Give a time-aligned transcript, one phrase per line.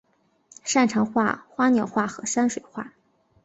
[0.63, 2.91] 擅长画花鸟画和山水画。